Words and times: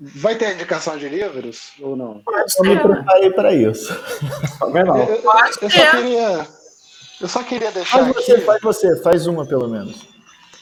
Vai 0.00 0.36
ter 0.36 0.54
indicação 0.54 0.96
de 0.96 1.08
livros 1.08 1.72
ou 1.80 1.96
não? 1.96 2.22
Eu 2.58 2.64
me 2.64 2.78
preparei 2.78 3.30
para 3.30 3.52
isso. 3.52 3.92
Vai 4.70 4.84
não. 4.84 4.98
Eu, 4.98 5.16
eu, 5.16 5.22
eu 5.62 5.70
só 5.70 5.90
queria. 5.90 6.48
Eu 7.20 7.28
só 7.28 7.42
queria 7.42 7.72
deixar. 7.72 7.98
Faz 7.98 8.14
você, 8.14 8.32
aqui, 8.32 8.40
faz 8.42 8.60
você, 8.62 9.02
faz 9.02 9.26
uma 9.26 9.44
pelo 9.44 9.68
menos. 9.68 10.06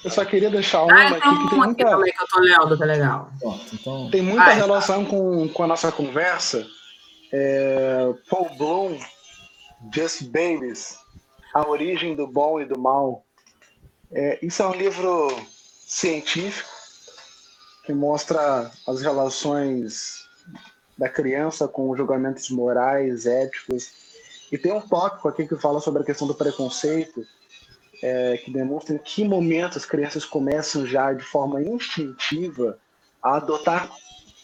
Eu 0.02 0.10
só 0.10 0.24
queria 0.24 0.48
deixar 0.48 0.84
uma 0.84 0.94
ah, 0.94 1.08
aqui 1.08 1.20
que 1.20 1.50
tem 1.50 1.58
muita. 1.58 1.82
Aqui 1.82 1.84
também 1.84 2.12
que 2.12 2.22
eu 2.22 2.26
tô 2.28 2.40
lendo, 2.40 2.78
tá 2.78 2.84
legal. 2.86 3.30
então... 3.74 4.10
Tem 4.10 4.22
muita 4.22 4.44
Ai, 4.44 4.54
relação 4.54 5.04
com, 5.04 5.48
com 5.48 5.62
a 5.62 5.66
nossa 5.66 5.92
conversa. 5.92 6.66
É, 7.30 8.14
Paul 8.30 8.48
Bloom, 8.56 8.98
Just 9.92 10.22
Babies, 10.24 10.96
A 11.52 11.68
Origem 11.68 12.14
do 12.14 12.26
Bom 12.26 12.58
e 12.60 12.64
do 12.64 12.78
Mal. 12.78 13.22
É, 14.12 14.38
isso 14.40 14.62
é 14.62 14.66
um 14.66 14.74
livro 14.74 15.28
científico 15.86 16.75
que 17.86 17.94
mostra 17.94 18.68
as 18.86 19.00
relações 19.00 20.26
da 20.98 21.08
criança 21.08 21.68
com 21.68 21.96
julgamentos 21.96 22.50
morais, 22.50 23.26
éticos. 23.26 23.92
E 24.50 24.58
tem 24.58 24.72
um 24.72 24.80
tópico 24.80 25.28
aqui 25.28 25.46
que 25.46 25.56
fala 25.56 25.80
sobre 25.80 26.02
a 26.02 26.04
questão 26.04 26.26
do 26.26 26.34
preconceito, 26.34 27.24
é, 28.02 28.38
que 28.38 28.52
demonstra 28.52 28.96
em 28.96 28.98
que 28.98 29.24
momento 29.24 29.78
as 29.78 29.86
crianças 29.86 30.24
começam 30.24 30.84
já 30.84 31.12
de 31.12 31.22
forma 31.22 31.62
instintiva 31.62 32.78
a 33.22 33.36
adotar 33.36 33.90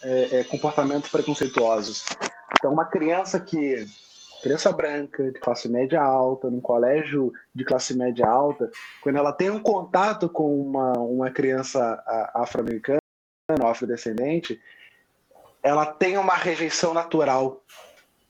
é, 0.02 0.41
é, 0.41 0.45
comportamentos 0.45 1.11
preconceituosos. 1.11 2.05
Então, 2.57 2.73
uma 2.73 2.85
criança 2.85 3.41
que 3.41 3.87
criança 4.43 4.73
branca, 4.73 5.30
de 5.30 5.38
classe 5.38 5.69
média 5.69 6.02
alta, 6.02 6.51
num 6.51 6.61
colégio 6.61 7.33
de 7.55 7.65
classe 7.65 7.97
média 7.97 8.27
alta, 8.27 8.71
quando 9.01 9.16
ela 9.16 9.33
tem 9.33 9.51
um 9.51 9.61
contato 9.61 10.29
com 10.29 10.61
uma, 10.61 10.93
uma 10.99 11.30
criança 11.30 12.02
afro-americana, 12.35 13.02
afrodescendente, 13.66 14.61
ela 15.62 15.87
tem 15.87 16.19
uma 16.19 16.34
rejeição 16.34 16.93
natural. 16.93 17.62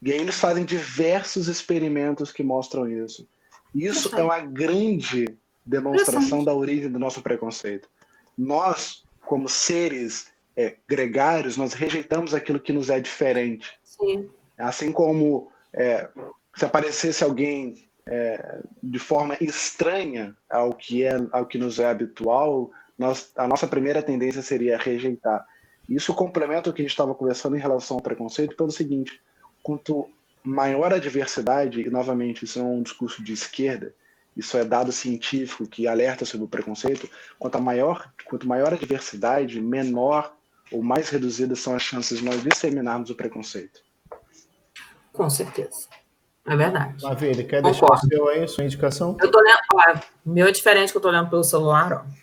E 0.01 0.13
aí 0.13 0.19
eles 0.19 0.39
fazem 0.39 0.65
diversos 0.65 1.49
experimentos 1.49 2.33
que 2.33 2.43
mostram 2.43 2.89
isso. 2.89 3.27
Isso 3.75 4.15
é 4.15 4.23
uma 4.23 4.41
grande 4.41 5.27
demonstração 5.65 6.45
da 6.45 6.53
origem 6.53 6.91
do 6.91 6.99
nosso 6.99 7.23
preconceito. 7.23 7.89
Nós, 8.37 9.05
como 9.25 9.49
seres 9.49 10.31
é, 10.57 10.77
gregários, 10.87 11.57
nós 11.57 11.73
rejeitamos 11.73 12.35
aquilo 12.35 12.61
que 12.61 12.73
nos 12.73 12.91
é 12.91 13.01
diferente. 13.01 13.73
Sim. 13.83 14.29
Assim 14.59 14.93
como 14.93 15.51
é, 15.73 16.09
se 16.55 16.65
aparecesse 16.65 17.25
alguém 17.25 17.89
é, 18.07 18.59
de 18.83 18.99
forma 18.99 19.37
estranha 19.41 20.37
ao 20.51 20.75
que 20.75 21.05
é 21.05 21.17
ao 21.31 21.47
que 21.47 21.57
nos 21.57 21.79
é 21.79 21.87
habitual, 21.87 22.71
nós, 23.03 23.31
a 23.37 23.47
nossa 23.47 23.67
primeira 23.67 24.03
tendência 24.03 24.41
seria 24.41 24.79
rejeitar. 24.79 25.45
Isso 25.89 26.15
complementa 26.15 26.71
o 26.71 26.73
que 26.73 26.81
a 26.81 26.85
gente 26.85 26.93
estava 26.93 27.15
conversando 27.15 27.57
em 27.57 27.61
relação 27.61 27.97
ao 27.99 28.03
preconceito 28.03 28.57
pelo 28.57 28.71
seguinte: 28.71 29.21
quanto 29.63 30.09
maior 30.43 30.93
a 30.93 30.99
diversidade, 30.99 31.81
e 31.81 31.91
novamente 31.91 32.45
isso 32.45 32.59
é 32.59 32.63
um 32.63 32.83
discurso 32.83 33.23
de 33.23 33.33
esquerda, 33.33 33.95
isso 34.37 34.57
é 34.57 34.65
dado 34.65 34.91
científico 34.91 35.67
que 35.67 35.87
alerta 35.87 36.25
sobre 36.25 36.47
o 36.47 36.49
preconceito, 36.49 37.09
quanto 37.39 37.61
maior, 37.61 38.11
quanto 38.25 38.49
maior 38.49 38.73
a 38.73 38.77
diversidade, 38.77 39.61
menor 39.61 40.35
ou 40.71 40.83
mais 40.83 41.11
reduzidas 41.11 41.61
são 41.61 41.75
as 41.75 41.83
chances 41.83 42.19
de 42.19 42.25
nós 42.25 42.43
disseminarmos 42.43 43.11
o 43.11 43.15
preconceito. 43.15 43.81
Com 45.13 45.29
certeza. 45.29 45.89
É 46.47 46.57
verdade. 46.57 47.03
Mavile, 47.05 47.45
quer 47.45 47.63
deixar 47.63 47.87
o 47.87 47.97
seu 47.99 48.29
aí, 48.29 48.49
sua 48.49 48.65
indicação? 48.65 49.17
Eu 49.21 49.31
tô 49.31 49.39
lendo, 49.39 49.59
ó, 49.75 50.01
meu 50.25 50.47
é 50.47 50.51
diferente 50.51 50.91
que 50.91 50.99
eu 50.99 51.03
tô 51.03 51.11
lendo 51.11 51.31
pelo 51.31 51.45
celular, 51.45 51.93
ó. 51.93 52.23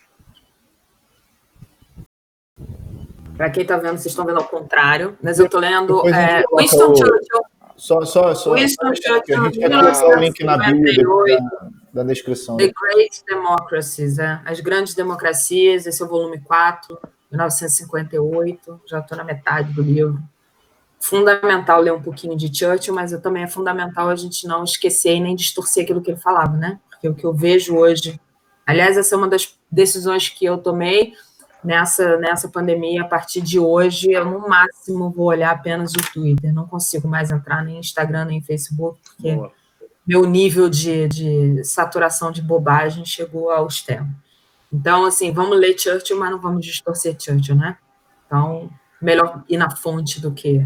Para 3.40 3.50
quem 3.50 3.62
está 3.62 3.78
vendo, 3.78 3.98
vocês 3.98 4.08
estão 4.08 4.26
vendo 4.26 4.40
ao 4.40 4.44
contrário, 4.44 5.18
mas 5.24 5.40
eu 5.40 5.46
estou 5.46 5.62
lendo 5.62 6.06
é, 6.10 6.44
Winston 6.58 6.94
Churchill. 6.94 7.42
Só, 7.78 8.02
só, 8.02 8.36
só. 8.36 8.54
Winston 8.54 8.92
Churchill, 8.94 9.42
a 9.42 9.46
gente 9.46 9.60
quer 9.60 9.70
colocar 9.70 10.08
o 10.10 10.20
link 10.20 10.44
na 10.44 10.58
bio 10.58 11.24
da, 11.26 11.70
da 11.94 12.04
descrição. 12.04 12.58
The 12.58 12.70
Great 12.70 13.24
Democracies, 13.26 14.20
é, 14.20 14.42
As 14.44 14.60
Grandes 14.60 14.94
Democracias, 14.94 15.86
esse 15.86 16.02
é 16.02 16.06
o 16.06 16.10
volume 16.10 16.42
4, 16.42 17.00
1958, 17.32 18.82
já 18.86 19.00
estou 19.00 19.18
na 19.18 19.24
metade 19.24 19.72
do 19.72 19.82
livro 19.84 20.20
fundamental 21.00 21.80
ler 21.80 21.94
um 21.94 22.02
pouquinho 22.02 22.36
de 22.36 22.54
Churchill, 22.54 22.94
mas 22.94 23.18
também 23.22 23.44
é 23.44 23.48
fundamental 23.48 24.10
a 24.10 24.18
gente 24.18 24.46
não 24.46 24.66
esquecer 24.66 25.16
e 25.16 25.22
nem 25.22 25.34
distorcer 25.34 25.86
aquilo 25.86 26.02
que 26.02 26.12
ele 26.12 26.20
falava, 26.20 26.58
né? 26.58 26.78
Porque 26.90 27.08
o 27.08 27.16
que 27.16 27.24
eu 27.24 27.34
vejo 27.34 27.78
hoje, 27.78 28.20
aliás, 28.68 28.98
essa 28.98 29.16
é 29.16 29.18
uma 29.18 29.30
das 29.30 29.58
decisões 29.72 30.28
que 30.28 30.44
eu 30.44 30.58
tomei 30.58 31.14
nessa 31.64 32.18
nessa 32.18 32.48
pandemia. 32.48 33.02
A 33.02 33.08
partir 33.08 33.42
de 33.42 33.60
hoje, 33.60 34.12
eu 34.12 34.26
no 34.26 34.48
máximo 34.48 35.12
vou 35.12 35.28
olhar 35.28 35.52
apenas 35.52 35.94
o 35.94 36.14
Twitter, 36.14 36.54
não 36.54 36.68
consigo 36.68 37.08
mais 37.08 37.32
entrar 37.32 37.64
nem 37.64 37.80
Instagram 37.80 38.26
nem 38.26 38.42
Facebook, 38.42 39.00
porque 39.04 39.34
Boa. 39.34 39.52
meu 40.06 40.26
nível 40.26 40.70
de, 40.70 41.08
de 41.08 41.64
saturação 41.64 42.32
de 42.32 42.42
bobagem 42.42 43.06
chegou 43.06 43.52
ao 43.52 43.68
extremo. 43.68 44.14
Então, 44.72 45.06
assim, 45.06 45.32
vamos 45.32 45.58
ler 45.58 45.78
Churchill, 45.78 46.20
mas 46.20 46.32
não 46.32 46.40
vamos 46.40 46.64
distorcer 46.64 47.16
Churchill, 47.20 47.56
né? 47.56 47.78
Então, 48.26 48.70
melhor 49.02 49.44
ir 49.50 49.58
na 49.58 49.76
fonte 49.76 50.22
do 50.22 50.32
que 50.32 50.64